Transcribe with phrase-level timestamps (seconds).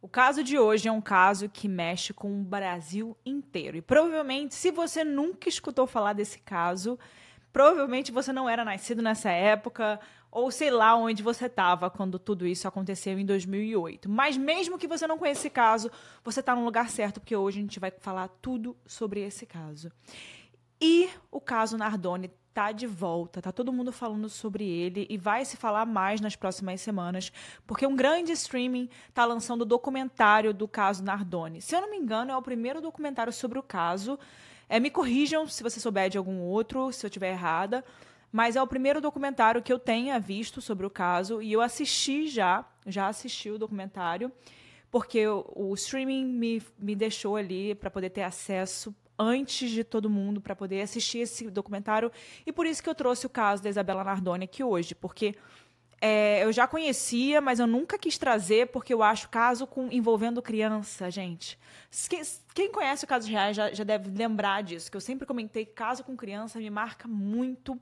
[0.00, 3.76] O caso de hoje é um caso que mexe com o Brasil inteiro.
[3.76, 6.96] E provavelmente, se você nunca escutou falar desse caso,
[7.52, 9.98] provavelmente você não era nascido nessa época,
[10.30, 14.08] ou sei lá onde você estava quando tudo isso aconteceu em 2008.
[14.08, 15.90] Mas mesmo que você não conheça esse caso,
[16.22, 19.90] você está no lugar certo, porque hoje a gente vai falar tudo sobre esse caso.
[20.80, 25.44] E o caso Nardoni tá de volta, tá todo mundo falando sobre ele e vai
[25.44, 27.30] se falar mais nas próximas semanas,
[27.64, 31.62] porque um grande streaming tá lançando o documentário do caso Nardoni.
[31.62, 34.18] Se eu não me engano, é o primeiro documentário sobre o caso.
[34.68, 37.84] É, me corrijam se você souber de algum outro, se eu estiver errada,
[38.32, 42.26] mas é o primeiro documentário que eu tenha visto sobre o caso e eu assisti
[42.26, 44.32] já, já assisti o documentário,
[44.90, 50.40] porque o, streaming me, me deixou ali para poder ter acesso antes de todo mundo
[50.40, 52.12] para poder assistir esse documentário.
[52.46, 55.34] E por isso que eu trouxe o caso da Isabela Nardoni aqui hoje, porque
[56.00, 60.40] é, eu já conhecia, mas eu nunca quis trazer, porque eu acho caso com, envolvendo
[60.40, 61.58] criança, gente.
[62.08, 62.22] Quem,
[62.54, 66.04] quem conhece o caso reais já, já deve lembrar disso, que eu sempre comentei caso
[66.04, 67.78] com criança me marca muito.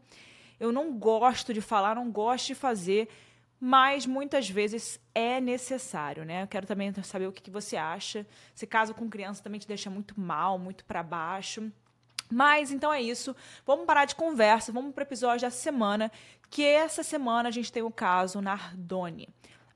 [0.58, 3.08] Eu não gosto de falar, não gosto de fazer,
[3.60, 6.42] mas muitas vezes é necessário, né?
[6.42, 8.26] Eu quero também saber o que, você acha.
[8.54, 11.70] Se caso com criança também te deixa muito mal, muito para baixo.
[12.30, 13.34] Mas então é isso.
[13.64, 16.10] Vamos parar de conversa, vamos para o episódio da semana,
[16.50, 19.28] que essa semana a gente tem o caso Nardoni.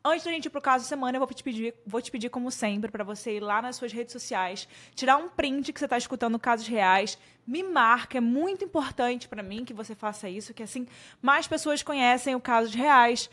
[0.03, 2.31] Antes da gente ir pro caso da semana, eu vou te pedir, vou te pedir
[2.31, 5.85] como sempre, para você ir lá nas suas redes sociais, tirar um print que você
[5.85, 10.55] está escutando casos reais, me marca, é muito importante para mim que você faça isso,
[10.55, 10.87] que assim
[11.21, 13.29] mais pessoas conhecem o casos reais.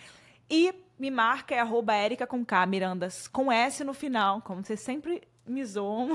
[0.50, 4.78] E me marca é arroba Erika com K, Mirandas, com S no final, como você
[4.78, 6.10] sempre me zoam.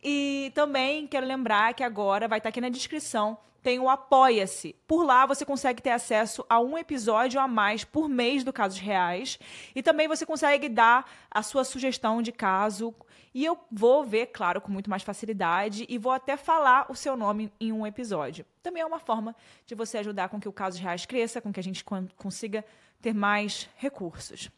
[0.00, 4.74] E também quero lembrar que agora vai estar aqui na descrição tem o Apoia-se.
[4.86, 8.78] Por lá você consegue ter acesso a um episódio a mais por mês do Casos
[8.78, 9.38] Reais.
[9.74, 12.94] E também você consegue dar a sua sugestão de caso.
[13.34, 17.16] E eu vou ver, claro, com muito mais facilidade e vou até falar o seu
[17.16, 18.44] nome em um episódio.
[18.62, 19.36] Também é uma forma
[19.66, 21.84] de você ajudar com que o Casos Reais cresça, com que a gente
[22.16, 22.64] consiga
[23.00, 24.50] ter mais recursos.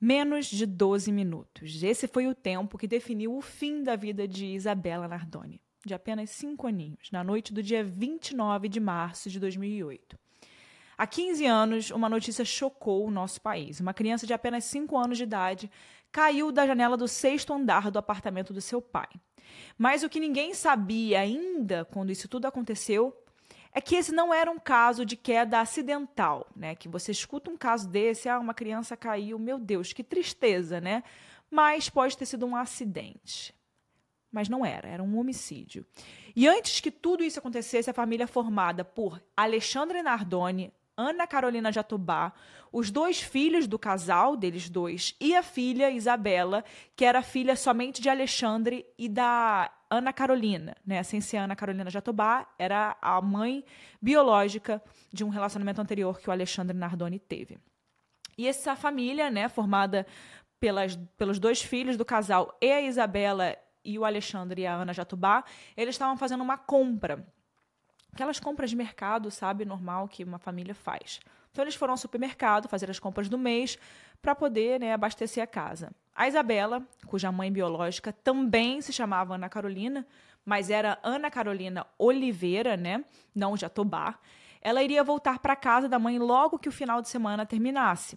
[0.00, 1.82] Menos de 12 minutos.
[1.82, 6.28] Esse foi o tempo que definiu o fim da vida de Isabela Nardoni, de apenas
[6.30, 10.18] cinco aninhos, na noite do dia 29 de março de 2008.
[10.98, 13.80] Há 15 anos, uma notícia chocou o nosso país.
[13.80, 15.70] Uma criança de apenas 5 anos de idade
[16.12, 19.08] caiu da janela do sexto andar do apartamento do seu pai.
[19.78, 23.16] Mas o que ninguém sabia ainda quando isso tudo aconteceu
[23.76, 26.74] é que esse não era um caso de queda acidental, né?
[26.74, 31.02] Que você escuta um caso desse, ah, uma criança caiu, meu Deus, que tristeza, né?
[31.50, 33.54] Mas pode ter sido um acidente.
[34.32, 35.84] Mas não era, era um homicídio.
[36.34, 42.32] E antes que tudo isso acontecesse, a família formada por Alexandre Nardoni, Ana Carolina Jatobá,
[42.72, 48.00] os dois filhos do casal, deles dois, e a filha Isabela, que era filha somente
[48.00, 51.02] de Alexandre e da Ana Carolina, né?
[51.02, 53.64] Sem ser Ana Carolina Jatobá, era a mãe
[54.00, 54.82] biológica
[55.12, 57.58] de um relacionamento anterior que o Alexandre Nardoni teve.
[58.38, 60.06] E essa família, né, formada
[60.58, 64.92] pelas, pelos dois filhos do casal, e a Isabela e o Alexandre e a Ana
[64.92, 65.44] Jatobá,
[65.76, 67.24] eles estavam fazendo uma compra.
[68.16, 71.20] Aquelas compras de mercado, sabe, normal que uma família faz.
[71.52, 73.78] Então eles foram ao supermercado fazer as compras do mês
[74.22, 75.92] para poder né, abastecer a casa.
[76.14, 80.06] A Isabela, cuja mãe biológica também se chamava Ana Carolina,
[80.46, 83.04] mas era Ana Carolina Oliveira, né?
[83.34, 84.18] Não Jatobá.
[84.62, 88.16] Ela iria voltar para casa da mãe logo que o final de semana terminasse.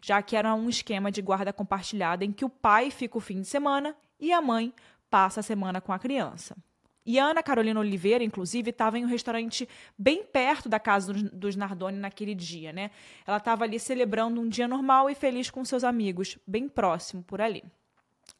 [0.00, 3.40] já que era um esquema de guarda compartilhada em que o pai fica o fim
[3.40, 4.72] de semana e a mãe
[5.10, 6.54] passa a semana com a criança.
[7.06, 11.54] E a Ana Carolina Oliveira, inclusive, estava em um restaurante bem perto da casa dos
[11.54, 12.90] Nardoni naquele dia, né?
[13.26, 17.42] Ela estava ali celebrando um dia normal e feliz com seus amigos, bem próximo por
[17.42, 17.62] ali.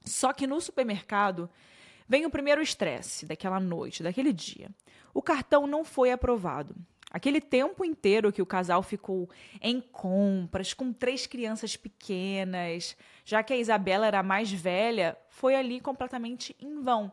[0.02, 1.50] Só que no supermercado
[2.08, 4.70] vem o primeiro estresse daquela noite, daquele dia.
[5.12, 6.75] O cartão não foi aprovado.
[7.11, 9.31] Aquele tempo inteiro que o casal ficou
[9.61, 15.55] em compras, com três crianças pequenas, já que a Isabela era a mais velha, foi
[15.55, 17.12] ali completamente em vão.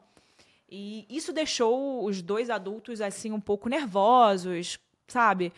[0.71, 5.51] E isso deixou os dois adultos assim um pouco nervosos, sabe?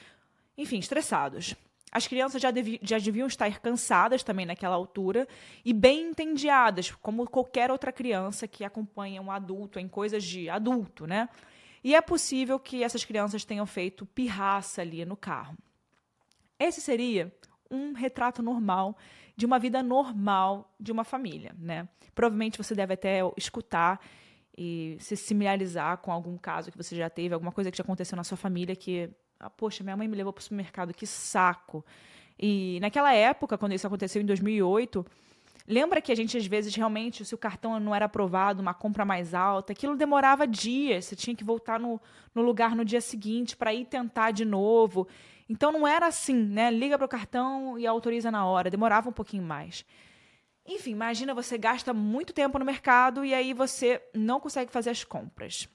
[0.58, 1.54] Enfim, estressados.
[1.92, 5.28] As crianças já, devi, já deviam estar cansadas também naquela altura
[5.64, 11.06] e bem entendiadas, como qualquer outra criança que acompanha um adulto em coisas de adulto,
[11.06, 11.30] né?
[11.84, 15.56] E é possível que essas crianças tenham feito pirraça ali no carro.
[16.58, 17.32] Esse seria
[17.70, 18.98] um retrato normal
[19.36, 21.88] de uma vida normal de uma família, né?
[22.16, 24.00] Provavelmente você deve até escutar
[24.58, 28.16] e se similarizar com algum caso que você já teve, alguma coisa que já aconteceu
[28.16, 29.10] na sua família que,
[29.40, 31.84] ah, poxa, minha mãe me levou para o supermercado, que saco.
[32.40, 35.06] E naquela época, quando isso aconteceu em 2008,
[35.66, 39.06] Lembra que a gente, às vezes, realmente, se o cartão não era aprovado, uma compra
[39.06, 42.02] mais alta, aquilo demorava dias, você tinha que voltar no,
[42.36, 45.08] no lugar no dia seguinte para ir tentar de novo.
[45.48, 46.70] Então não era assim, né?
[46.70, 49.86] Liga para o cartão e autoriza na hora, demorava um pouquinho mais.
[50.66, 55.04] Enfim, imagina você gasta muito tempo no mercado e aí você não consegue fazer as
[55.04, 55.68] compras.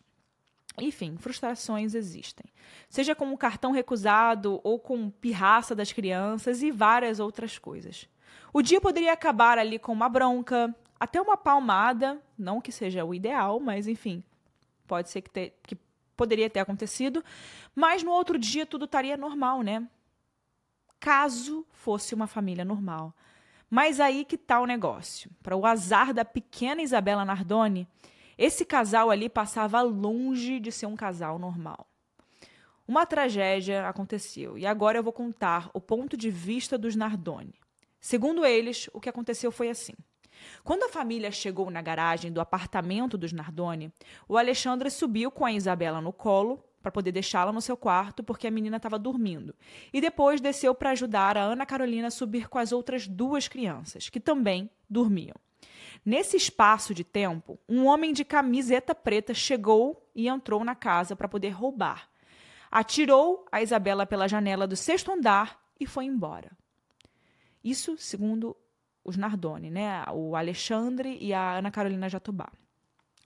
[0.80, 2.46] Enfim, frustrações existem.
[2.88, 8.08] Seja com o cartão recusado ou com pirraça das crianças e várias outras coisas.
[8.52, 13.14] O dia poderia acabar ali com uma bronca, até uma palmada, não que seja o
[13.14, 14.22] ideal, mas enfim,
[14.86, 15.76] pode ser que, te, que
[16.16, 17.22] poderia ter acontecido,
[17.74, 19.86] mas no outro dia tudo estaria normal, né?
[20.98, 23.14] Caso fosse uma família normal.
[23.70, 25.30] Mas aí que tá o negócio.
[25.42, 27.86] Para o azar da pequena Isabela Nardoni,
[28.36, 31.86] esse casal ali passava longe de ser um casal normal.
[32.86, 37.54] Uma tragédia aconteceu e agora eu vou contar o ponto de vista dos Nardoni.
[38.00, 39.92] Segundo eles, o que aconteceu foi assim.
[40.64, 43.92] Quando a família chegou na garagem do apartamento dos Nardoni,
[44.28, 48.46] o Alexandre subiu com a Isabela no colo para poder deixá-la no seu quarto porque
[48.46, 49.54] a menina estava dormindo.
[49.92, 54.08] E depois desceu para ajudar a Ana Carolina a subir com as outras duas crianças,
[54.08, 55.36] que também dormiam.
[56.04, 61.28] Nesse espaço de tempo, um homem de camiseta preta chegou e entrou na casa para
[61.28, 62.08] poder roubar.
[62.70, 66.50] Atirou a Isabela pela janela do sexto andar e foi embora.
[67.62, 68.56] Isso segundo
[69.04, 70.04] os Nardoni, né?
[70.12, 72.50] O Alexandre e a Ana Carolina Jatobá.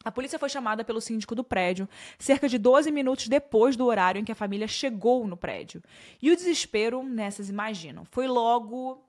[0.04, 1.88] A polícia foi chamada pelo síndico do prédio
[2.18, 5.82] cerca de 12 minutos depois do horário em que a família chegou no prédio.
[6.20, 9.02] E o desespero, nessas imaginam, foi logo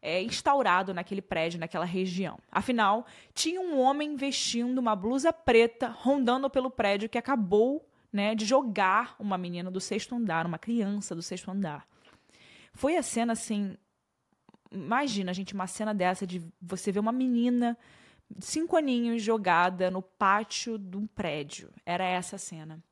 [0.00, 2.38] é, instaurado naquele prédio, naquela região.
[2.50, 8.44] Afinal, tinha um homem vestindo uma blusa preta rondando pelo prédio que acabou né, de
[8.44, 11.86] jogar uma menina do sexto andar, uma criança do sexto andar.
[12.72, 13.76] Foi a cena assim
[14.72, 17.76] Imagina, gente, uma cena dessa de você ver uma menina
[18.38, 21.70] cinco aninhos jogada no pátio de um prédio.
[21.84, 22.82] Era essa a cena.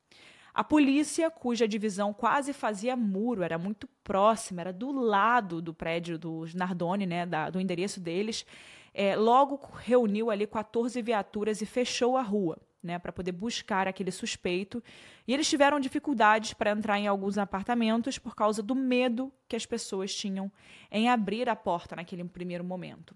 [0.53, 6.17] A polícia, cuja divisão quase fazia muro, era muito próxima, era do lado do prédio
[6.17, 8.45] dos Nardoni, né, da, do endereço deles,
[8.93, 14.11] é, logo reuniu ali 14 viaturas e fechou a rua né, para poder buscar aquele
[14.11, 14.83] suspeito.
[15.27, 19.65] E eles tiveram dificuldades para entrar em alguns apartamentos por causa do medo que as
[19.65, 20.51] pessoas tinham
[20.91, 23.15] em abrir a porta naquele primeiro momento.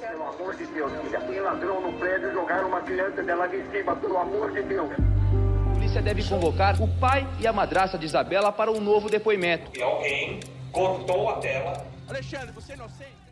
[0.00, 3.96] Pelo amor de Deus, filha, tem ladrão no prédio, jogaram uma criança dela de cima,
[3.96, 4.90] pelo amor de Deus.
[4.92, 9.70] A polícia deve convocar o pai e a madrasta de Isabela para um novo depoimento.
[9.76, 10.40] E alguém
[10.72, 11.86] cortou a tela.
[12.08, 13.24] Alexandre, você é inocente?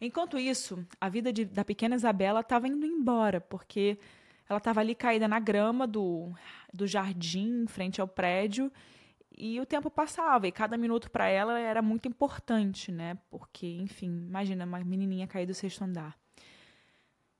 [0.00, 3.98] Enquanto isso, a vida de, da pequena Isabela estava indo embora, porque
[4.48, 6.32] ela estava ali caída na grama do,
[6.72, 8.72] do jardim, em frente ao prédio,
[9.40, 13.16] e o tempo passava, e cada minuto para ela era muito importante, né?
[13.30, 16.14] Porque, enfim, imagina uma menininha cair do sexto andar.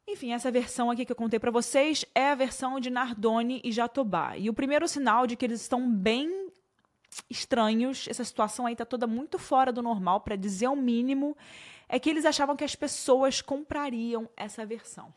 [0.09, 3.71] Enfim, essa versão aqui que eu contei para vocês é a versão de Nardoni e
[3.71, 4.37] Jatobá.
[4.37, 6.51] E o primeiro sinal de que eles estão bem
[7.29, 11.37] estranhos, essa situação aí tá toda muito fora do normal, para dizer o mínimo,
[11.89, 15.13] é que eles achavam que as pessoas comprariam essa versão.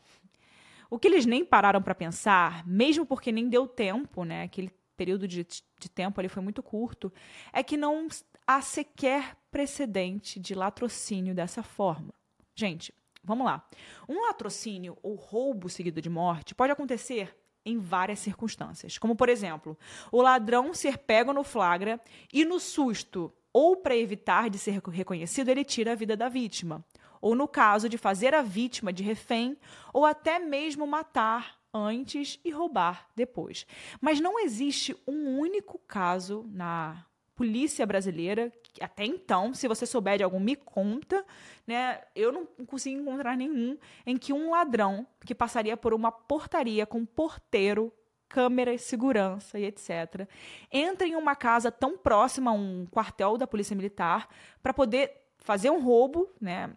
[0.90, 4.42] O que eles nem pararam para pensar, mesmo porque nem deu tempo, né?
[4.42, 7.12] Aquele período de, de tempo ali foi muito curto,
[7.52, 8.08] é que não
[8.46, 12.14] há sequer precedente de latrocínio dessa forma.
[12.54, 13.66] Gente, vamos lá.
[14.08, 17.36] Um latrocínio ou roubo seguido de morte pode acontecer
[17.66, 19.78] em várias circunstâncias, como por exemplo,
[20.12, 21.98] o ladrão ser pego no flagra
[22.32, 26.84] e no susto ou para evitar de ser reconhecido, ele tira a vida da vítima.
[27.20, 29.56] Ou no caso de fazer a vítima de refém,
[29.92, 33.66] ou até mesmo matar antes e roubar depois.
[34.00, 37.04] Mas não existe um único caso na
[37.34, 41.24] polícia brasileira, até então, se você souber de algum, me conta,
[41.66, 42.00] né?
[42.14, 43.76] Eu não consigo encontrar nenhum
[44.06, 47.92] em que um ladrão que passaria por uma portaria com porteiro,
[48.28, 50.28] câmeras, segurança e etc.,
[50.70, 54.28] entra em uma casa tão próxima a um quartel da polícia militar
[54.62, 56.76] para poder fazer um roubo, né?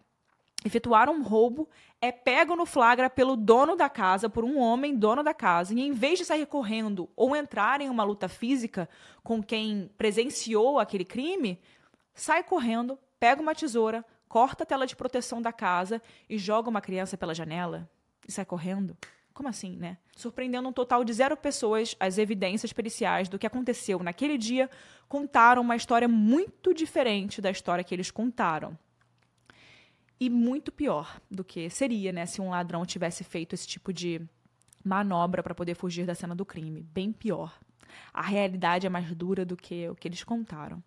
[0.65, 1.69] Efetuar um roubo,
[2.01, 5.81] é pego no flagra pelo dono da casa, por um homem dono da casa, e
[5.81, 8.89] em vez de sair correndo ou entrar em uma luta física
[9.23, 11.59] com quem presenciou aquele crime,
[12.13, 16.81] sai correndo, pega uma tesoura, corta a tela de proteção da casa e joga uma
[16.81, 17.89] criança pela janela
[18.27, 18.97] e sai correndo.
[19.33, 19.97] Como assim, né?
[20.15, 24.67] Surpreendendo um total de zero pessoas, as evidências periciais do que aconteceu naquele dia
[25.07, 28.77] contaram uma história muito diferente da história que eles contaram.
[30.19, 34.21] E muito pior do que seria, né, se um ladrão tivesse feito esse tipo de
[34.83, 36.81] manobra para poder fugir da cena do crime.
[36.81, 37.59] Bem pior.
[38.13, 40.81] A realidade é mais dura do que o que eles contaram.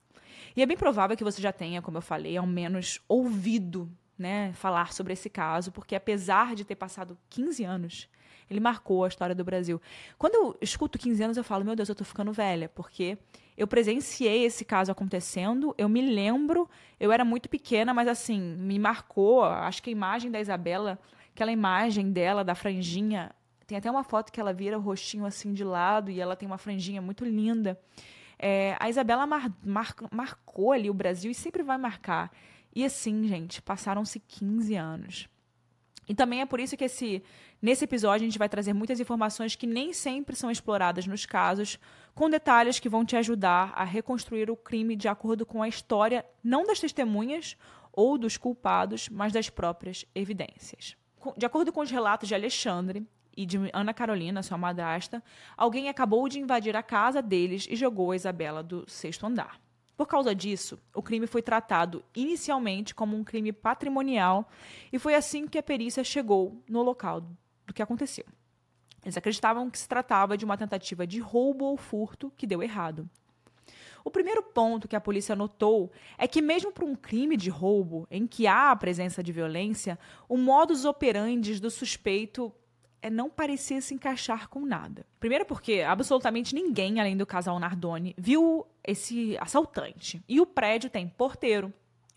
[0.57, 4.53] E é bem provável que você já tenha, como eu falei, ao menos ouvido né,
[4.53, 8.09] falar sobre esse caso, porque apesar de ter passado 15 anos,
[8.51, 9.81] ele marcou a história do Brasil.
[10.19, 13.17] Quando eu escuto 15 anos, eu falo, meu Deus, eu tô ficando velha, porque
[13.61, 16.67] eu presenciei esse caso acontecendo, eu me lembro,
[16.99, 20.99] eu era muito pequena, mas assim, me marcou, acho que a imagem da Isabela,
[21.35, 23.31] aquela imagem dela, da franjinha,
[23.67, 26.47] tem até uma foto que ela vira o rostinho assim de lado e ela tem
[26.47, 27.79] uma franjinha muito linda.
[28.39, 32.33] É, a Isabela mar, mar, marcou ali o Brasil e sempre vai marcar.
[32.75, 35.29] E assim, gente, passaram-se 15 anos.
[36.09, 37.23] E também é por isso que esse,
[37.61, 41.79] nesse episódio a gente vai trazer muitas informações que nem sempre são exploradas nos casos,
[42.15, 46.25] com detalhes que vão te ajudar a reconstruir o crime de acordo com a história,
[46.43, 47.57] não das testemunhas
[47.93, 50.97] ou dos culpados, mas das próprias evidências.
[51.37, 55.23] De acordo com os relatos de Alexandre e de Ana Carolina, sua madrasta,
[55.57, 59.61] alguém acabou de invadir a casa deles e jogou a Isabela do sexto andar.
[59.97, 64.49] Por causa disso, o crime foi tratado inicialmente como um crime patrimonial
[64.91, 67.21] e foi assim que a perícia chegou no local
[67.67, 68.25] do que aconteceu.
[69.03, 73.09] Eles acreditavam que se tratava de uma tentativa de roubo ou furto que deu errado.
[74.05, 78.07] O primeiro ponto que a polícia notou é que, mesmo para um crime de roubo
[78.11, 82.53] em que há a presença de violência, o modus operandi do suspeito
[83.03, 85.07] é, não parecia se encaixar com nada.
[85.19, 90.23] Primeiro porque absolutamente ninguém, além do casal Nardoni, viu esse assaltante.
[90.29, 91.73] E o prédio tem porteiro,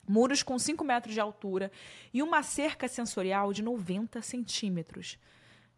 [0.07, 1.71] muros com 5 metros de altura
[2.13, 5.17] e uma cerca sensorial de 90 centímetros.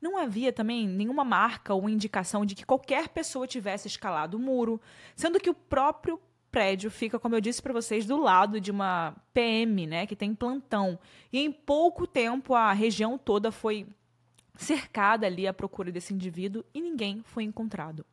[0.05, 4.79] Não havia também nenhuma marca ou indicação de que qualquer pessoa tivesse escalado o muro,
[5.15, 6.21] sendo que o próprio
[6.51, 10.35] prédio fica, como eu disse para vocês, do lado de uma PM, né, que tem
[10.35, 10.99] plantão.
[11.33, 13.87] E em pouco tempo a região toda foi
[14.55, 18.05] cercada ali à procura desse indivíduo e ninguém foi encontrado.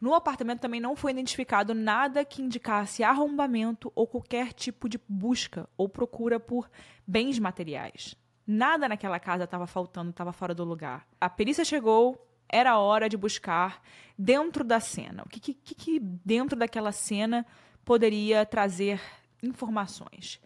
[0.00, 5.68] No apartamento também não foi identificado nada que indicasse arrombamento ou qualquer tipo de busca
[5.76, 6.70] ou procura por
[7.06, 8.16] bens materiais.
[8.52, 11.06] Nada naquela casa estava faltando, estava fora do lugar.
[11.20, 13.80] A perícia chegou, era hora de buscar
[14.18, 15.22] dentro da cena.
[15.24, 17.46] O que, que, que dentro daquela cena
[17.84, 19.00] poderia trazer
[19.40, 20.40] informações?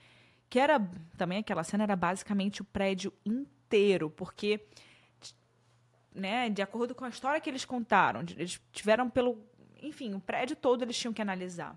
[0.51, 4.61] Que era também aquela cena era basicamente o prédio inteiro, porque
[6.15, 9.39] né, de acordo com a história que eles contaram, eles tiveram pelo,
[9.81, 11.75] enfim, o prédio todo eles tinham que analisar.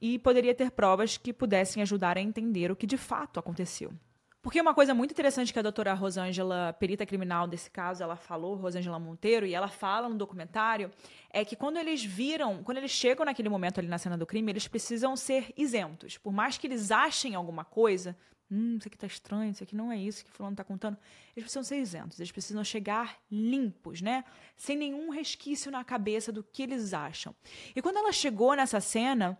[0.00, 3.92] E poderia ter provas que pudessem ajudar a entender o que de fato aconteceu.
[4.40, 8.54] Porque uma coisa muito interessante que a doutora Rosângela, perita criminal desse caso, ela falou,
[8.54, 10.92] Rosângela Monteiro, e ela fala no documentário,
[11.30, 14.52] é que quando eles viram, quando eles chegam naquele momento ali na cena do crime,
[14.52, 16.16] eles precisam ser isentos.
[16.18, 18.16] Por mais que eles achem alguma coisa,
[18.48, 20.96] hum, isso aqui tá estranho, isso aqui não é isso que fulano tá contando.
[21.36, 24.24] Eles precisam ser isentos, eles precisam chegar limpos, né?
[24.56, 27.34] Sem nenhum resquício na cabeça do que eles acham.
[27.74, 29.36] E quando ela chegou nessa cena,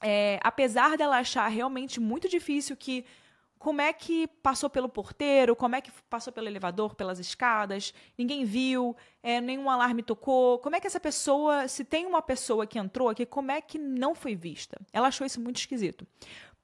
[0.00, 3.04] é, apesar dela achar realmente muito difícil que
[3.60, 8.42] como é que passou pelo porteiro, como é que passou pelo elevador, pelas escadas, ninguém
[8.42, 10.58] viu, é, nenhum alarme tocou.
[10.60, 13.78] Como é que essa pessoa, se tem uma pessoa que entrou aqui, como é que
[13.78, 14.80] não foi vista?
[14.94, 16.06] Ela achou isso muito esquisito.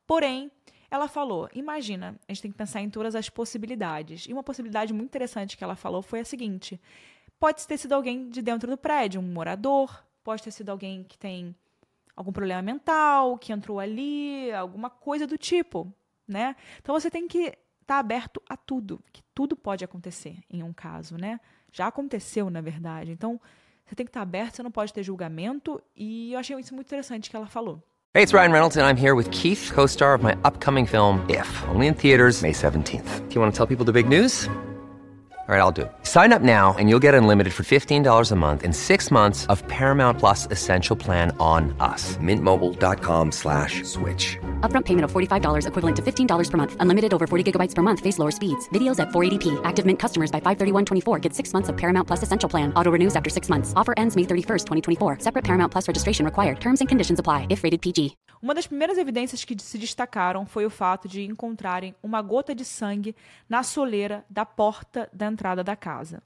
[0.06, 0.50] Porém,
[0.90, 4.24] ela falou: imagina, a gente tem que pensar em todas as possibilidades.
[4.26, 6.80] E uma possibilidade muito interessante que ela falou foi a seguinte:
[7.38, 11.18] pode ter sido alguém de dentro do prédio, um morador, pode ter sido alguém que
[11.18, 11.54] tem
[12.16, 15.92] algum problema mental, que entrou ali, alguma coisa do tipo,
[16.26, 16.56] né?
[16.80, 20.72] Então você tem que estar tá aberto a tudo, que tudo pode acontecer em um
[20.72, 21.40] caso, né?
[21.72, 23.12] Já aconteceu, na verdade.
[23.12, 23.40] Então,
[23.84, 26.74] você tem que estar tá aberto, você não pode ter julgamento, e eu achei isso
[26.74, 27.82] muito interessante que ela falou.
[28.14, 31.20] Hey, it's Ryan Reynolds, and I'm here with Keith, co star of my upcoming film,
[31.28, 33.28] If, only in theaters, May 17th.
[33.28, 34.48] Do you want to tell people the big news?
[35.48, 35.92] All right, I'll do it.
[36.02, 39.62] Sign up now and you'll get unlimited for $15 a month in six months of
[39.68, 42.16] Paramount Plus Essential Plan on us.
[42.16, 44.36] Mintmobile.com slash switch.
[44.62, 46.76] Upfront payment of $45 equivalent to $15 per month.
[46.80, 48.00] Unlimited over 40 gigabytes per month.
[48.00, 48.68] Face lower speeds.
[48.70, 49.60] Videos at 480p.
[49.62, 52.72] Active Mint customers by 531.24 get six months of Paramount Plus Essential Plan.
[52.74, 53.72] Auto renews after six months.
[53.76, 54.64] Offer ends May 31st,
[54.98, 55.18] 2024.
[55.20, 56.58] Separate Paramount Plus registration required.
[56.58, 58.16] Terms and conditions apply if rated PG.
[58.42, 62.64] Uma das primeiras evidências que se destacaram foi o fato de encontrarem uma gota de
[62.64, 63.16] sangue
[63.48, 66.22] na soleira da porta da entrada da casa.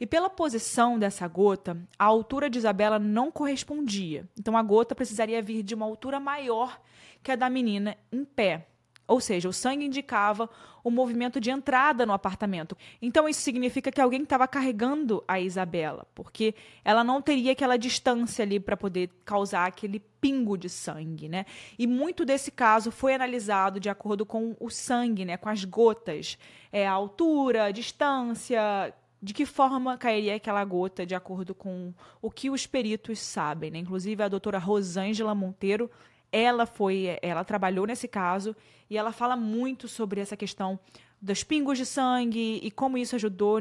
[0.00, 4.26] E pela posição dessa gota, a altura de Isabela não correspondia.
[4.38, 6.80] Então a gota precisaria vir de uma altura maior
[7.22, 8.66] que a da menina em pé.
[9.08, 10.50] Ou seja, o sangue indicava
[10.82, 12.76] o movimento de entrada no apartamento.
[13.00, 18.44] Então, isso significa que alguém estava carregando a Isabela, porque ela não teria aquela distância
[18.44, 21.44] ali para poder causar aquele pingo de sangue, né?
[21.78, 25.36] E muito desse caso foi analisado de acordo com o sangue, né?
[25.36, 26.38] Com as gotas,
[26.72, 32.30] é, a altura, a distância, de que forma cairia aquela gota de acordo com o
[32.30, 33.78] que os peritos sabem, né?
[33.78, 35.90] Inclusive a doutora Rosângela Monteiro
[36.30, 38.54] ela foi, ela trabalhou nesse caso
[38.88, 40.78] e ela fala muito sobre essa questão
[41.20, 43.58] dos pingos de sangue e como isso ajudou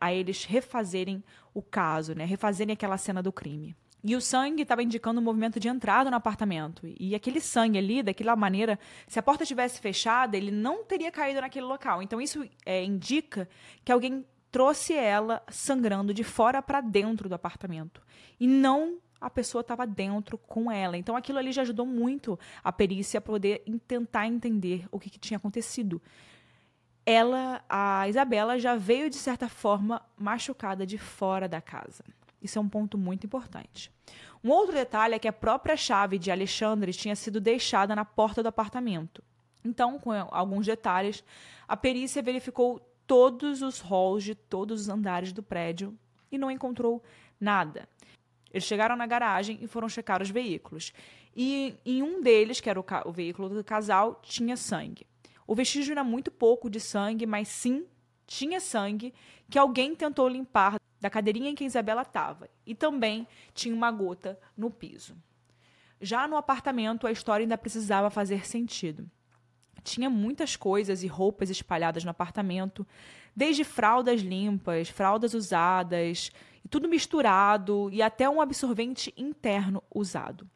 [0.00, 1.22] a eles refazerem
[1.54, 2.24] o caso, né?
[2.24, 3.74] Refazerem aquela cena do crime.
[4.04, 6.82] E o sangue estava indicando um movimento de entrada no apartamento.
[7.00, 11.40] E aquele sangue ali, daquela maneira, se a porta tivesse fechada, ele não teria caído
[11.40, 12.02] naquele local.
[12.02, 13.48] Então isso é, indica
[13.84, 18.00] que alguém trouxe ela sangrando de fora para dentro do apartamento
[18.40, 20.96] e não a pessoa estava dentro com ela.
[20.96, 25.18] Então aquilo ali já ajudou muito a perícia a poder tentar entender o que, que,
[25.18, 26.00] tinha acontecido.
[27.04, 32.04] Ela, a Isabela, já veio de certa forma machucada de fora da casa.
[32.40, 33.90] Isso é um ponto muito importante.
[34.42, 38.42] Um outro detalhe é que a própria chave de Alexandre tinha sido deixada na porta
[38.42, 39.22] do apartamento.
[39.64, 41.24] Então, com alguns detalhes,
[41.66, 45.98] a perícia verificou todos os halls de todos os andares do prédio
[46.30, 47.02] e não encontrou
[47.40, 47.88] nada.
[48.52, 50.92] Eles chegaram na garagem e foram checar os veículos.
[51.36, 55.06] E em um deles, que era o, o veículo do casal, tinha sangue.
[55.46, 57.86] O vestígio era muito pouco de sangue, mas sim
[58.26, 59.14] tinha sangue
[59.48, 62.48] que alguém tentou limpar da cadeirinha em que Isabela estava.
[62.66, 65.16] E também tinha uma gota no piso.
[66.00, 69.10] Já no apartamento, a história ainda precisava fazer sentido.
[69.82, 72.86] Tinha muitas coisas e roupas espalhadas no apartamento,
[73.34, 76.30] desde fraldas limpas, fraldas usadas,
[76.68, 80.48] tudo misturado e até um absorvente interno usado.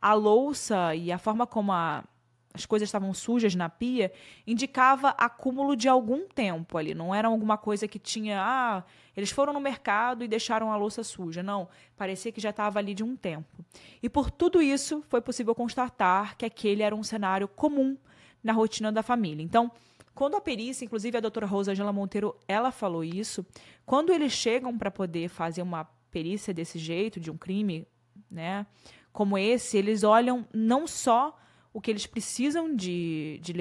[0.00, 2.04] A louça e a forma como a,
[2.52, 4.12] as coisas estavam sujas na pia
[4.46, 6.94] indicava acúmulo de algum tempo ali.
[6.94, 8.40] Não era alguma coisa que tinha.
[8.40, 8.84] Ah,
[9.16, 11.42] eles foram no mercado e deixaram a louça suja.
[11.42, 13.64] Não, parecia que já estava ali de um tempo.
[14.02, 17.96] E por tudo isso, foi possível constatar que aquele era um cenário comum
[18.42, 19.42] na rotina da família.
[19.42, 19.72] Então,
[20.14, 23.44] quando a perícia, inclusive a doutora Rosângela Monteiro, ela falou isso,
[23.84, 27.86] quando eles chegam para poder fazer uma perícia desse jeito, de um crime,
[28.30, 28.66] né,
[29.12, 31.36] como esse, eles olham não só
[31.72, 33.52] o que eles precisam de, de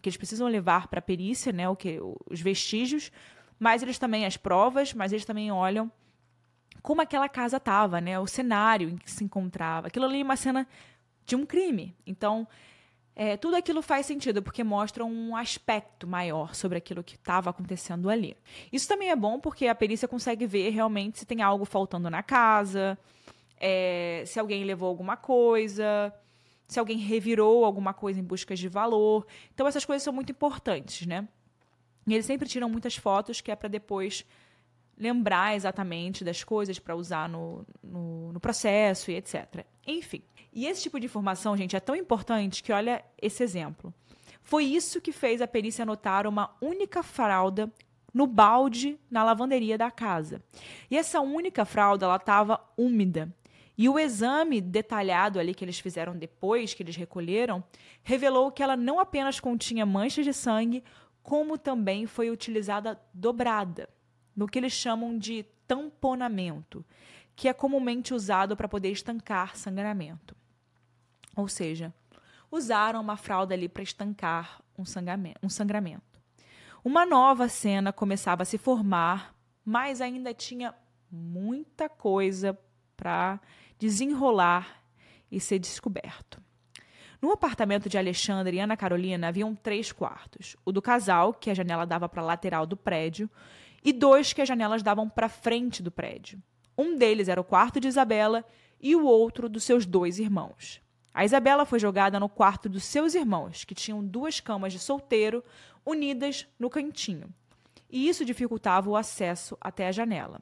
[0.00, 1.98] que eles precisam levar para a perícia, né, o que
[2.30, 3.12] os vestígios,
[3.58, 5.92] mas eles também as provas, mas eles também olham
[6.82, 9.88] como aquela casa estava, né, o cenário em que se encontrava.
[9.88, 10.66] Aquilo ali é uma cena
[11.26, 11.94] de um crime.
[12.06, 12.48] Então,
[13.22, 18.08] é, tudo aquilo faz sentido, porque mostra um aspecto maior sobre aquilo que estava acontecendo
[18.08, 18.34] ali.
[18.72, 22.22] Isso também é bom porque a perícia consegue ver realmente se tem algo faltando na
[22.22, 22.98] casa,
[23.58, 26.10] é, se alguém levou alguma coisa,
[26.66, 29.26] se alguém revirou alguma coisa em busca de valor.
[29.52, 31.28] Então, essas coisas são muito importantes, né?
[32.06, 34.24] E eles sempre tiram muitas fotos, que é para depois
[35.00, 39.64] lembrar exatamente das coisas para usar no, no, no processo e etc.
[39.86, 40.22] Enfim.
[40.52, 43.94] E esse tipo de informação, gente, é tão importante que olha esse exemplo.
[44.42, 47.72] Foi isso que fez a perícia notar uma única fralda
[48.12, 50.42] no balde na lavanderia da casa.
[50.90, 53.32] E essa única fralda, ela estava úmida.
[53.78, 57.64] E o exame detalhado ali que eles fizeram depois, que eles recolheram,
[58.02, 60.84] revelou que ela não apenas continha manchas de sangue,
[61.22, 63.88] como também foi utilizada dobrada,
[64.40, 66.82] no que eles chamam de tamponamento,
[67.36, 70.34] que é comumente usado para poder estancar sangramento.
[71.36, 71.92] Ou seja,
[72.50, 76.18] usaram uma fralda ali para estancar um sangramento, um sangramento.
[76.82, 80.74] Uma nova cena começava a se formar, mas ainda tinha
[81.12, 82.58] muita coisa
[82.96, 83.38] para
[83.78, 84.82] desenrolar
[85.30, 86.42] e ser descoberto.
[87.20, 91.54] No apartamento de Alexandre e Ana Carolina haviam três quartos: o do casal, que a
[91.54, 93.28] janela dava para a lateral do prédio,
[93.82, 96.42] e dois que as janelas davam para frente do prédio.
[96.76, 98.44] Um deles era o quarto de Isabela
[98.80, 100.80] e o outro dos seus dois irmãos.
[101.12, 105.44] A Isabela foi jogada no quarto dos seus irmãos, que tinham duas camas de solteiro
[105.84, 107.28] unidas no cantinho.
[107.90, 110.40] E isso dificultava o acesso até a janela.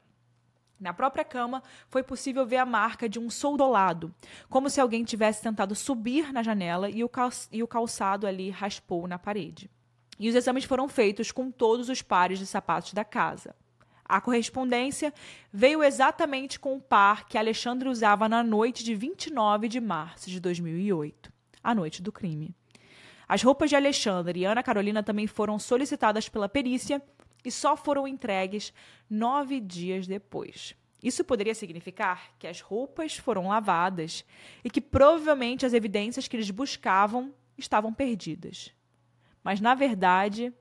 [0.79, 4.13] Na própria cama, foi possível ver a marca de um soldolado,
[4.47, 9.69] como se alguém tivesse tentado subir na janela e o, calçado ali raspou na parede.
[10.19, 13.55] E os exames foram feitos com todos os pares de sapatos da casa.
[14.03, 15.13] A correspondência
[15.53, 20.39] veio exatamente com o par que Alexandre usava na noite de 29 de março de
[20.39, 21.31] 2008,
[21.63, 22.53] a noite do crime.
[23.27, 26.99] As roupas de Alexandre e Ana Carolina também foram solicitadas pela perícia
[27.45, 28.73] e só foram entregues
[29.07, 30.75] nove dias depois.
[31.01, 34.25] Isso poderia significar que as roupas foram lavadas
[34.63, 38.73] e que provavelmente as evidências que eles buscavam estavam perdidas.
[39.43, 40.53] Mas, na verdade,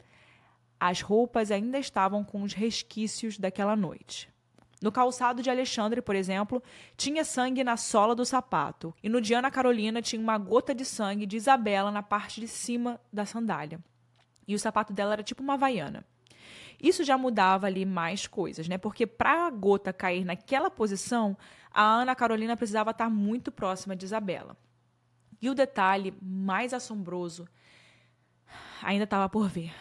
[0.78, 4.28] as roupas ainda estavam com os resquícios daquela noite.
[4.80, 6.62] No calçado de Alexandre, por exemplo,
[6.96, 10.84] tinha sangue na sola do sapato, e no de Ana Carolina tinha uma gota de
[10.84, 13.80] sangue de Isabela na parte de cima da sandália.
[14.46, 16.06] E o sapato dela era tipo uma havaiana.
[16.80, 18.78] Isso já mudava ali mais coisas, né?
[18.78, 21.36] Porque para a gota cair naquela posição,
[21.72, 24.56] a Ana Carolina precisava estar muito próxima de Isabela.
[25.42, 27.48] E o detalhe mais assombroso
[28.82, 29.72] ainda estava por ver.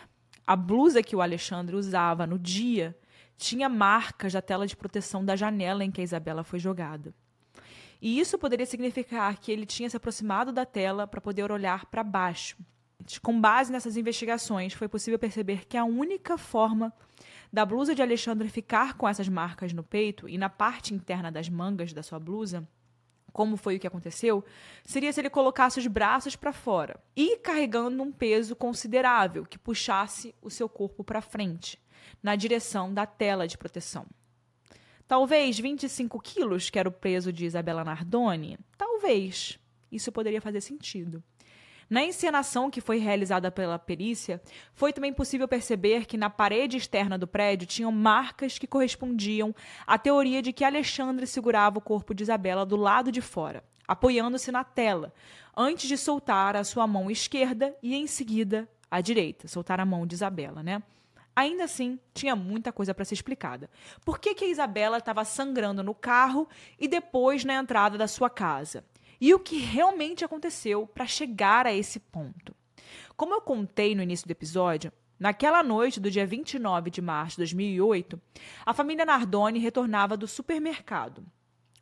[0.45, 2.97] A blusa que o Alexandre usava no dia
[3.37, 7.13] tinha marcas da tela de proteção da janela em que a Isabela foi jogada.
[8.01, 12.03] E isso poderia significar que ele tinha se aproximado da tela para poder olhar para
[12.03, 12.57] baixo.
[13.21, 16.93] Com base nessas investigações, foi possível perceber que a única forma
[17.51, 21.47] da blusa de Alexandre ficar com essas marcas no peito e na parte interna das
[21.49, 22.67] mangas da sua blusa,
[23.37, 24.43] como foi o que aconteceu,
[24.83, 30.33] seria se ele colocasse os braços para fora e carregando um peso considerável que puxasse
[30.41, 31.79] o seu corpo para frente,
[32.23, 34.07] na direção da tela de proteção.
[35.07, 38.57] Talvez 25 quilos, que era o peso de Isabela Nardoni?
[38.75, 39.59] Talvez.
[39.91, 41.23] Isso poderia fazer sentido.
[41.89, 44.41] Na encenação que foi realizada pela perícia,
[44.73, 49.97] foi também possível perceber que na parede externa do prédio tinham marcas que correspondiam à
[49.97, 54.65] teoria de que Alexandre segurava o corpo de Isabela do lado de fora, apoiando-se na
[54.65, 55.13] tela,
[55.55, 60.05] antes de soltar a sua mão esquerda e em seguida a direita, soltar a mão
[60.05, 60.83] de Isabela, né?
[61.33, 63.69] Ainda assim, tinha muita coisa para ser explicada.
[64.03, 68.29] Por que, que a Isabela estava sangrando no carro e depois na entrada da sua
[68.29, 68.83] casa?
[69.19, 72.55] E o que realmente aconteceu para chegar a esse ponto.
[73.15, 77.41] Como eu contei no início do episódio, naquela noite do dia 29 de março de
[77.41, 78.21] 2008,
[78.65, 81.25] a família Nardoni retornava do supermercado,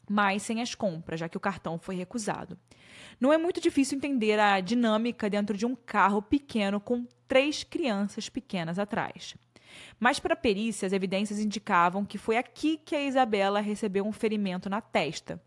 [0.10, 2.58] mas sem as compras, já que o cartão foi recusado.
[3.19, 8.30] Não é muito difícil entender a dinâmica dentro de um carro pequeno com três crianças
[8.30, 9.36] pequenas atrás.
[10.00, 14.12] Mas para a perícia, as evidências indicavam que foi aqui que a Isabela recebeu um
[14.12, 15.41] ferimento na testa,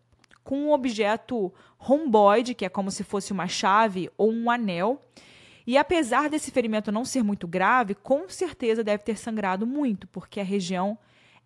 [0.48, 4.98] com um objeto romboide, que é como se fosse uma chave ou um anel.
[5.66, 10.40] E apesar desse ferimento não ser muito grave, com certeza deve ter sangrado muito, porque
[10.40, 10.96] a região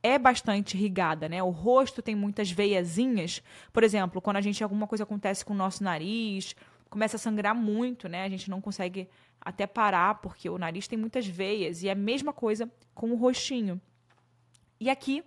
[0.04, 1.42] é bastante irrigada, né?
[1.42, 3.42] O rosto tem muitas veiazinhas.
[3.72, 6.54] Por exemplo, quando a gente alguma coisa acontece com o nosso nariz,
[6.88, 8.22] começa a sangrar muito, né?
[8.22, 9.08] A gente não consegue
[9.40, 13.16] até parar porque o nariz tem muitas veias e é a mesma coisa com o
[13.16, 13.80] rostinho.
[14.78, 15.24] E aqui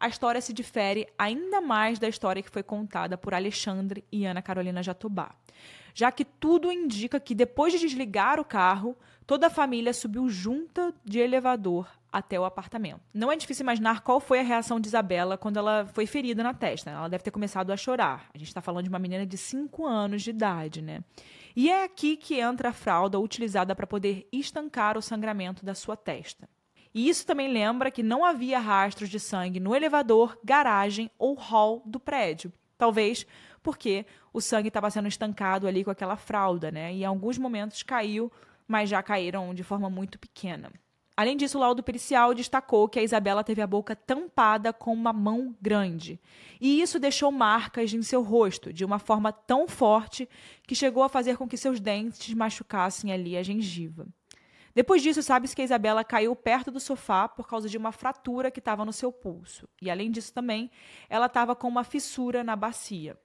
[0.00, 4.40] a história se difere ainda mais da história que foi contada por Alexandre e Ana
[4.40, 5.34] Carolina Jatobá,
[5.94, 10.94] já que tudo indica que depois de desligar o carro, toda a família subiu junta
[11.04, 13.02] de elevador até o apartamento.
[13.12, 16.54] Não é difícil imaginar qual foi a reação de Isabela quando ela foi ferida na
[16.54, 16.90] testa.
[16.90, 18.28] Ela deve ter começado a chorar.
[18.34, 21.04] A gente está falando de uma menina de 5 anos de idade, né?
[21.54, 25.96] E é aqui que entra a fralda utilizada para poder estancar o sangramento da sua
[25.96, 26.48] testa.
[26.94, 31.82] E isso também lembra que não havia rastros de sangue no elevador, garagem ou hall
[31.86, 32.52] do prédio.
[32.76, 33.26] Talvez
[33.62, 36.92] porque o sangue estava sendo estancado ali com aquela fralda, né?
[36.92, 38.32] E em alguns momentos caiu,
[38.66, 40.72] mas já caíram de forma muito pequena.
[41.16, 45.12] Além disso, o laudo pericial destacou que a Isabela teve a boca tampada com uma
[45.12, 46.18] mão grande.
[46.58, 50.26] E isso deixou marcas em seu rosto, de uma forma tão forte
[50.66, 54.08] que chegou a fazer com que seus dentes machucassem ali a gengiva.
[54.74, 58.50] Depois disso, sabe-se que a Isabela caiu perto do sofá por causa de uma fratura
[58.50, 59.68] que estava no seu pulso.
[59.82, 60.70] E além disso também,
[61.08, 63.18] ela estava com uma fissura na bacia.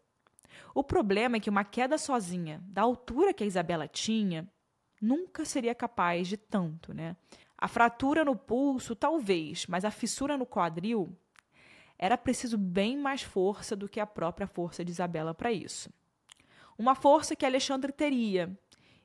[0.74, 4.48] O problema é que uma queda sozinha, da altura que a Isabela tinha,
[5.02, 7.16] nunca seria capaz de tanto, né?
[7.58, 11.16] A fratura no pulso, talvez, mas a fissura no quadril
[11.98, 15.90] era preciso bem mais força do que a própria força de Isabela para isso.
[16.78, 18.58] Uma força que Alexandre teria,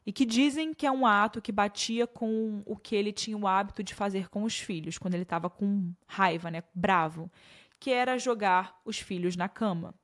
[0.06, 3.46] e que dizem que é um ato que batia com o que ele tinha o
[3.46, 7.30] hábito de fazer com os filhos, quando ele estava com raiva, né, bravo,
[7.78, 9.94] que era jogar os filhos na cama.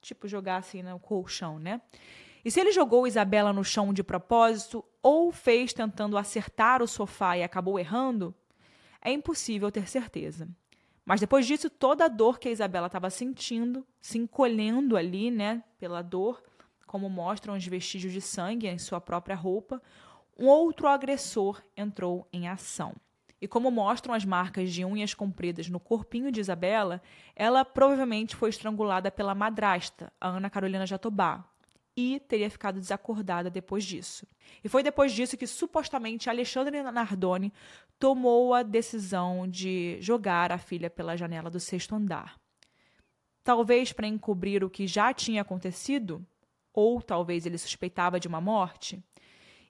[0.00, 1.80] Tipo, jogar assim no colchão, né?
[2.42, 7.36] E se ele jogou Isabela no chão de propósito ou fez tentando acertar o sofá
[7.36, 8.34] e acabou errando,
[9.02, 10.48] é impossível ter certeza.
[11.04, 15.62] Mas depois disso, toda a dor que a Isabela estava sentindo, se encolhendo ali, né,
[15.78, 16.42] pela dor,
[16.90, 19.80] como mostram os vestígios de sangue em sua própria roupa,
[20.36, 22.96] um outro agressor entrou em ação.
[23.40, 27.00] E como mostram as marcas de unhas compridas no corpinho de Isabela,
[27.36, 31.48] ela provavelmente foi estrangulada pela madrasta, a Ana Carolina Jatobá,
[31.96, 34.26] e teria ficado desacordada depois disso.
[34.64, 37.52] E foi depois disso que supostamente Alexandre Nardoni
[38.00, 42.36] tomou a decisão de jogar a filha pela janela do sexto andar.
[43.44, 46.26] Talvez para encobrir o que já tinha acontecido,
[46.72, 49.02] ou talvez ele suspeitava de uma morte.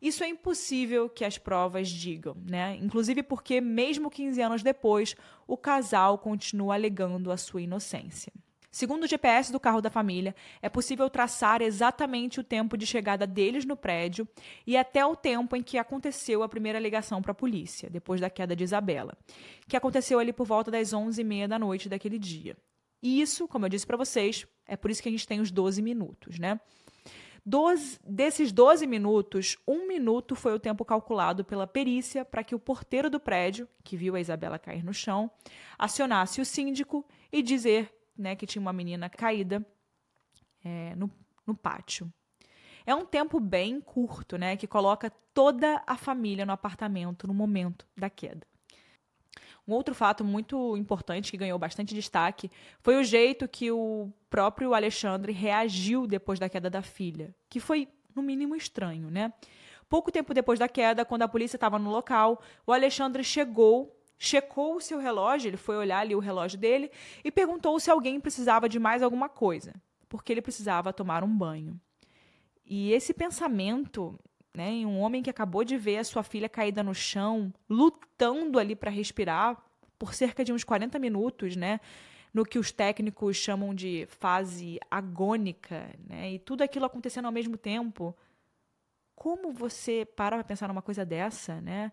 [0.01, 2.79] Isso é impossível que as provas digam, né?
[2.81, 5.15] Inclusive porque, mesmo 15 anos depois,
[5.47, 8.33] o casal continua alegando a sua inocência.
[8.73, 13.27] Segundo o GPS do carro da família, é possível traçar exatamente o tempo de chegada
[13.27, 14.29] deles no prédio
[14.65, 18.31] e até o tempo em que aconteceu a primeira ligação para a polícia, depois da
[18.31, 19.19] queda de Isabela,
[19.67, 22.57] que aconteceu ali por volta das 11h30 da noite daquele dia.
[23.03, 25.51] E isso, como eu disse para vocês, é por isso que a gente tem os
[25.51, 26.61] 12 minutos, né?
[27.45, 32.59] Doze, desses 12 minutos, um minuto foi o tempo calculado pela perícia para que o
[32.59, 35.31] porteiro do prédio, que viu a Isabela cair no chão,
[35.79, 39.67] acionasse o síndico e dizer né, que tinha uma menina caída
[40.65, 41.11] é, no,
[41.47, 42.13] no pátio.
[42.85, 47.87] É um tempo bem curto, né, que coloca toda a família no apartamento no momento
[47.97, 48.47] da queda.
[49.71, 54.75] Um outro fato muito importante que ganhou bastante destaque foi o jeito que o próprio
[54.75, 59.33] Alexandre reagiu depois da queda da filha, que foi, no mínimo, estranho, né?
[59.89, 64.75] Pouco tempo depois da queda, quando a polícia estava no local, o Alexandre chegou, checou
[64.75, 66.91] o seu relógio, ele foi olhar ali o relógio dele
[67.23, 71.81] e perguntou se alguém precisava de mais alguma coisa, porque ele precisava tomar um banho.
[72.67, 74.19] E esse pensamento
[74.55, 78.59] né, em um homem que acabou de ver a sua filha caída no chão, lutando
[78.59, 79.57] ali para respirar
[79.99, 81.81] por cerca de uns 40 minutos, né,
[82.33, 87.57] no que os técnicos chamam de fase agônica, né, e tudo aquilo acontecendo ao mesmo
[87.57, 88.17] tempo.
[89.15, 91.93] Como você para para pensar numa coisa dessa, né?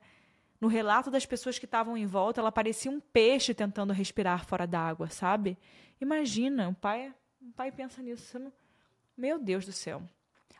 [0.62, 4.65] No relato das pessoas que estavam em volta, ela parecia um peixe tentando respirar fora
[4.65, 5.58] d'água, sabe?
[6.00, 8.39] Imagina, um pai, um pai pensa nisso.
[9.15, 10.02] Meu Deus do céu.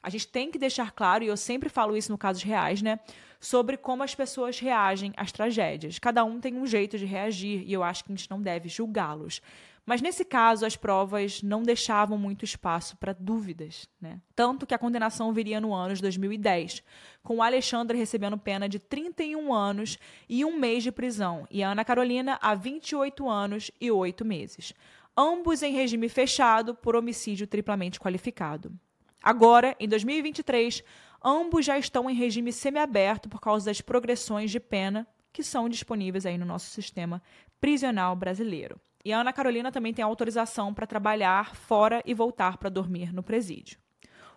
[0.01, 2.99] A gente tem que deixar claro, e eu sempre falo isso no casos reais, né?
[3.39, 5.99] Sobre como as pessoas reagem às tragédias.
[5.99, 8.67] Cada um tem um jeito de reagir e eu acho que a gente não deve
[8.67, 9.41] julgá-los.
[9.88, 13.88] Mas nesse caso, as provas não deixavam muito espaço para dúvidas.
[14.01, 14.19] Né?
[14.36, 16.83] Tanto que a condenação viria no ano de 2010,
[17.23, 21.86] com Alexandre recebendo pena de 31 anos e um mês de prisão, e a Ana
[21.86, 24.73] Carolina a 28 anos e 8 meses.
[25.15, 28.77] Ambos em regime fechado por homicídio triplamente qualificado.
[29.21, 30.84] Agora, em 2023,
[31.23, 36.25] ambos já estão em regime semiaberto por causa das progressões de pena que são disponíveis
[36.25, 37.21] aí no nosso sistema
[37.60, 38.80] prisional brasileiro.
[39.06, 43.23] E a Ana Carolina também tem autorização para trabalhar fora e voltar para dormir no
[43.23, 43.80] presídio.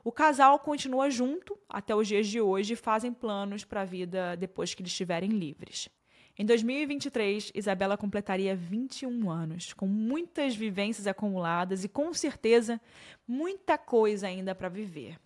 [0.03, 4.37] O casal continua junto até os dias de hoje e fazem planos para a vida
[4.37, 5.89] depois que eles estiverem livres.
[6.41, 12.81] Em 2023, Isabela completaria 21 anos, com muitas vivências acumuladas e, com certeza,
[13.29, 15.19] muita coisa ainda para viver.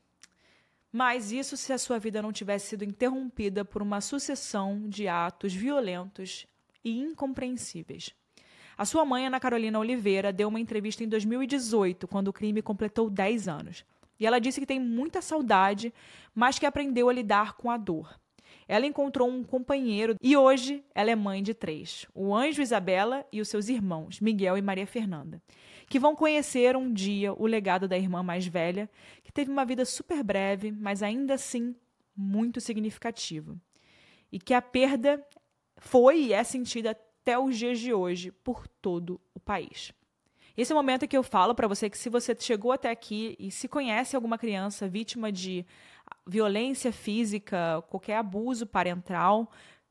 [0.91, 5.55] Mas isso se a sua vida não tivesse sido interrompida por uma sucessão de atos
[5.55, 6.49] violentos
[6.85, 8.11] e incompreensíveis.
[8.77, 13.09] A sua mãe, Ana Carolina Oliveira, deu uma entrevista em 2018, quando o crime completou
[13.09, 13.85] 10 anos.
[14.19, 15.95] E ela disse que tem muita saudade,
[16.35, 18.19] mas que aprendeu a lidar com a dor.
[18.67, 23.41] Ela encontrou um companheiro e hoje ela é mãe de três: o anjo Isabela e
[23.41, 25.43] os seus irmãos, Miguel e Maria Fernanda,
[25.89, 28.89] que vão conhecer um dia o legado da irmã mais velha,
[29.23, 31.75] que teve uma vida super breve, mas ainda assim
[32.17, 33.57] muito significativa.
[34.31, 35.25] E que a perda
[35.77, 39.93] foi e é sentida até os dias de hoje por todo o país.
[40.57, 43.35] Esse é o momento que eu falo para você que se você chegou até aqui
[43.41, 45.67] e se conhece alguma criança vítima de
[46.27, 49.51] violência física, qualquer abuso parental,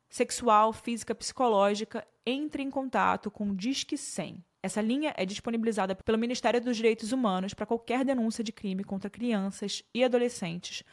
[0.10, 4.44] sexual, física, psicológica, entre em contato com o Disque 100.
[4.62, 9.10] Essa linha é disponibilizada pelo Ministério dos Direitos Humanos para qualquer denúncia de crime contra
[9.10, 10.84] crianças e adolescentes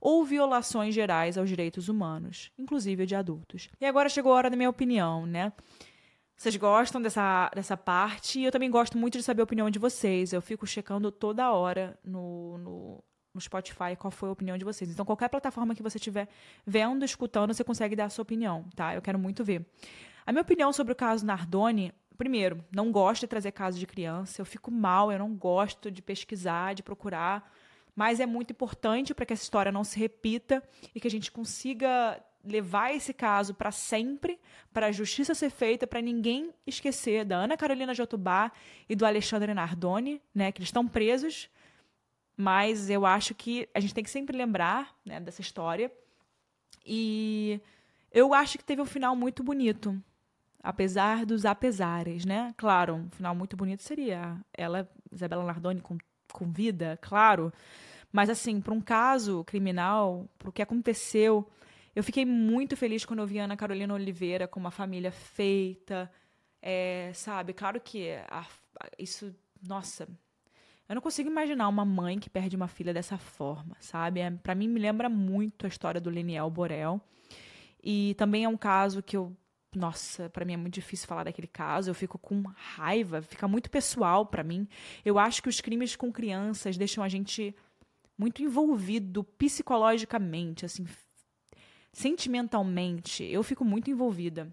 [0.00, 3.68] ou violações gerais aos direitos humanos, inclusive de adultos.
[3.80, 5.52] E agora chegou a hora da minha opinião, né?
[6.34, 9.78] Vocês gostam dessa, dessa parte e eu também gosto muito de saber a opinião de
[9.78, 10.32] vocês.
[10.32, 14.90] Eu fico checando toda hora no, no, no Spotify qual foi a opinião de vocês.
[14.90, 16.28] Então, qualquer plataforma que você estiver
[16.66, 18.94] vendo, escutando, você consegue dar a sua opinião, tá?
[18.94, 19.64] Eu quero muito ver.
[20.26, 24.40] A minha opinião sobre o caso Nardoni, primeiro, não gosto de trazer casos de criança.
[24.40, 27.50] Eu fico mal, eu não gosto de pesquisar, de procurar
[27.94, 30.62] mas é muito importante para que essa história não se repita
[30.94, 34.38] e que a gente consiga levar esse caso para sempre,
[34.72, 38.50] para a justiça ser feita, para ninguém esquecer da Ana Carolina Jotubá
[38.88, 41.50] e do Alexandre Nardoni, né, que eles estão presos,
[42.40, 45.92] mas eu acho que a gente tem que sempre lembrar né, dessa história.
[46.84, 47.60] E
[48.10, 50.02] eu acho que teve um final muito bonito,
[50.62, 52.54] apesar dos apesares, né?
[52.56, 55.98] Claro, um final muito bonito seria ela, Isabela Nardoni, com,
[56.32, 57.52] com vida, claro.
[58.10, 61.48] Mas, assim, para um caso criminal, para o que aconteceu,
[61.94, 66.10] eu fiquei muito feliz quando eu vi a Ana Carolina Oliveira com uma família feita,
[66.62, 67.52] é, sabe?
[67.52, 68.46] Claro que a,
[68.98, 70.08] isso, nossa,
[70.90, 74.18] eu não consigo imaginar uma mãe que perde uma filha dessa forma, sabe?
[74.18, 77.00] É, para mim me lembra muito a história do Leniel Borel.
[77.80, 79.32] E também é um caso que eu,
[79.72, 81.88] nossa, para mim é muito difícil falar daquele caso.
[81.88, 84.66] Eu fico com raiva, fica muito pessoal para mim.
[85.04, 87.54] Eu acho que os crimes com crianças deixam a gente
[88.18, 90.84] muito envolvido psicologicamente, assim,
[91.92, 94.52] sentimentalmente, eu fico muito envolvida.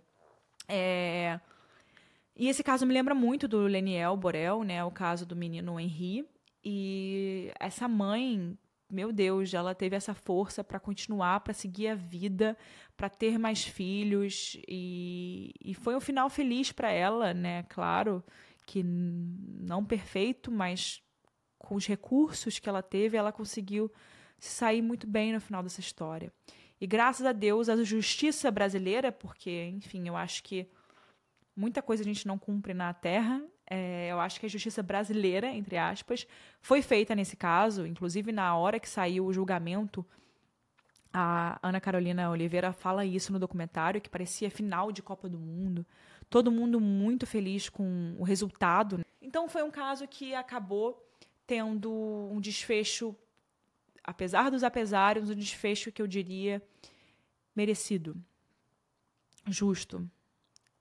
[0.67, 1.39] É...
[2.39, 4.83] E esse caso me lembra muito do Leniel Borel, né?
[4.83, 6.23] O caso do menino Henri.
[6.63, 8.55] E essa mãe,
[8.87, 12.55] meu Deus, ela teve essa força para continuar, para seguir a vida,
[12.95, 14.55] para ter mais filhos.
[14.67, 17.63] E, e foi um final feliz para ela, né?
[17.63, 18.23] Claro
[18.67, 21.01] que não perfeito, mas
[21.57, 23.91] com os recursos que ela teve, ela conseguiu
[24.37, 26.31] se sair muito bem no final dessa história.
[26.79, 30.69] E graças a Deus, a justiça brasileira, porque, enfim, eu acho que
[31.57, 33.41] muita coisa a gente não cumpre na Terra.
[33.69, 36.27] É, eu acho que a justiça brasileira, entre aspas,
[36.61, 37.85] foi feita nesse caso.
[37.85, 40.05] Inclusive, na hora que saiu o julgamento,
[41.11, 45.85] a Ana Carolina Oliveira fala isso no documentário, que parecia final de Copa do Mundo.
[46.29, 49.03] Todo mundo muito feliz com o resultado.
[49.21, 51.03] Então, foi um caso que acabou
[51.45, 51.91] tendo
[52.31, 53.15] um desfecho
[54.07, 56.65] apesar dos apesares, um desfecho que eu diria
[57.53, 58.15] merecido,
[59.45, 60.09] justo.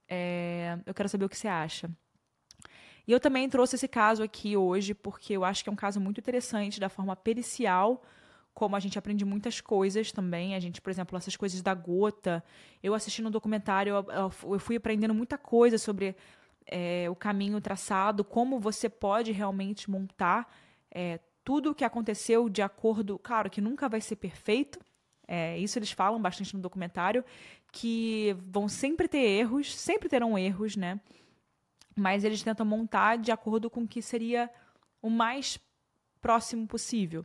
[0.08, 1.90] É, eu quero saber o que você acha.
[3.06, 6.00] E eu também trouxe esse caso aqui hoje porque eu acho que é um caso
[6.00, 8.02] muito interessante da forma pericial,
[8.52, 10.54] como a gente aprende muitas coisas também.
[10.54, 12.42] A gente, por exemplo, essas coisas da gota.
[12.82, 16.16] Eu assistindo um documentário, eu, fui aprendendo muita coisa sobre
[16.66, 20.52] é, o caminho traçado, como você pode realmente montar
[20.90, 23.18] é, tudo o que aconteceu de acordo.
[23.20, 24.80] Claro que nunca vai ser perfeito,
[25.26, 27.24] é, isso eles falam bastante no documentário,
[27.72, 31.00] que vão sempre ter erros, sempre terão erros, né?
[31.94, 34.50] Mas eles tentam montar de acordo com o que seria
[35.02, 35.58] o mais
[36.20, 37.24] próximo possível.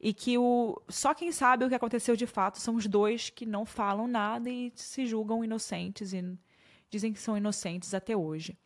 [0.00, 3.44] E que o, só quem sabe o que aconteceu de fato são os dois que
[3.44, 6.38] não falam nada e se julgam inocentes e
[6.88, 8.56] dizem que são inocentes até hoje.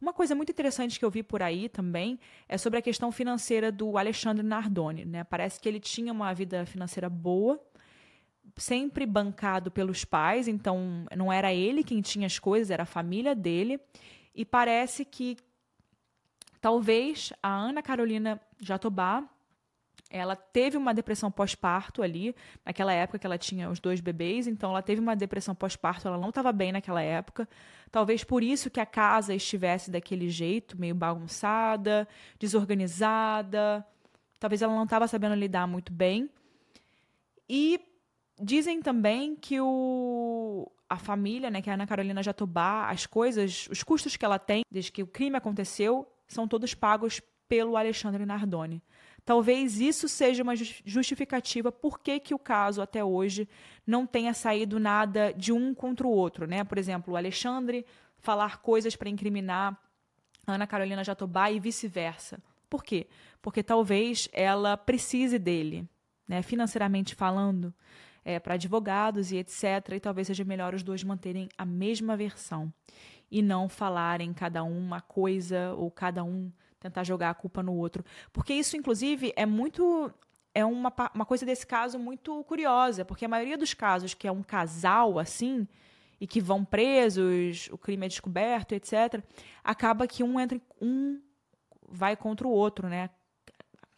[0.00, 3.70] Uma coisa muito interessante que eu vi por aí também é sobre a questão financeira
[3.70, 5.04] do Alexandre Nardoni.
[5.04, 5.24] Né?
[5.24, 7.62] Parece que ele tinha uma vida financeira boa,
[8.56, 13.34] sempre bancado pelos pais, então não era ele quem tinha as coisas, era a família
[13.34, 13.80] dele.
[14.34, 15.36] E parece que
[16.60, 19.28] talvez a Ana Carolina Jatobá
[20.12, 24.70] ela teve uma depressão pós-parto ali, naquela época que ela tinha os dois bebês, então
[24.70, 27.48] ela teve uma depressão pós-parto, ela não estava bem naquela época.
[27.90, 32.06] Talvez por isso que a casa estivesse daquele jeito, meio bagunçada,
[32.38, 33.86] desorganizada.
[34.38, 36.28] Talvez ela não estava sabendo lidar muito bem.
[37.48, 37.80] E
[38.40, 43.82] dizem também que o, a família, né, que a Ana Carolina Jatobá, as coisas, os
[43.82, 48.82] custos que ela tem desde que o crime aconteceu, são todos pagos pelo Alexandre Nardoni.
[49.24, 53.48] Talvez isso seja uma justificativa por que, que o caso até hoje
[53.86, 56.64] não tenha saído nada de um contra o outro, né?
[56.64, 57.86] Por exemplo, o Alexandre
[58.18, 59.78] falar coisas para incriminar
[60.46, 62.42] Ana Carolina Jatobá e vice-versa.
[62.68, 63.06] Por quê?
[63.40, 65.88] Porque talvez ela precise dele,
[66.26, 66.42] né?
[66.42, 67.72] financeiramente falando,
[68.24, 69.92] é, para advogados e etc.
[69.94, 72.72] E talvez seja melhor os dois manterem a mesma versão
[73.30, 77.74] e não falarem cada um uma coisa ou cada um tentar jogar a culpa no
[77.74, 78.04] outro.
[78.32, 80.12] Porque isso, inclusive, é muito.
[80.54, 84.32] É uma, uma coisa desse caso muito curiosa, porque a maioria dos casos que é
[84.32, 85.66] um casal assim,
[86.20, 89.24] e que vão presos, o crime é descoberto, etc.,
[89.64, 91.20] acaba que um entra um
[91.88, 93.08] vai contra o outro, né?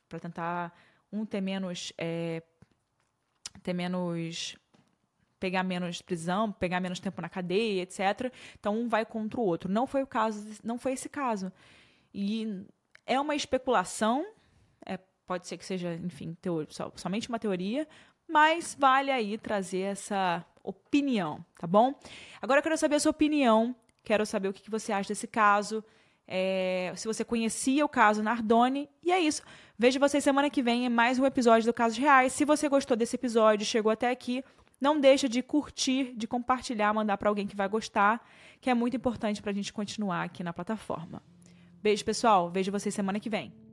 [0.08, 0.72] Para tentar
[1.12, 1.92] um ter menos.
[1.98, 2.42] É,
[3.62, 4.56] ter menos
[5.38, 8.32] pegar menos prisão, pegar menos tempo na cadeia, etc.
[8.58, 9.70] Então um vai contra o outro.
[9.70, 11.52] Não foi o caso, não foi esse caso.
[12.14, 12.64] E
[13.04, 14.24] é uma especulação,
[14.86, 17.86] é, pode ser que seja, enfim, teoria, somente uma teoria,
[18.26, 21.94] mas vale aí trazer essa opinião, tá bom?
[22.40, 25.84] Agora eu quero saber a sua opinião, quero saber o que você acha desse caso.
[26.26, 28.88] É, se você conhecia o caso Nardoni.
[29.02, 29.42] E é isso.
[29.78, 32.32] Vejo vocês semana que vem em mais um episódio do Casos Reais.
[32.32, 34.44] Se você gostou desse episódio, chegou até aqui,
[34.80, 38.26] não deixa de curtir, de compartilhar, mandar para alguém que vai gostar,
[38.60, 41.22] que é muito importante para a gente continuar aqui na plataforma.
[41.82, 42.50] Beijo, pessoal.
[42.50, 43.63] Vejo vocês semana que vem.